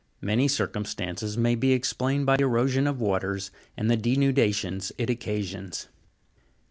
[0.21, 5.89] Many circumstances may be explained by erosion of waters, and the denudations it occasions.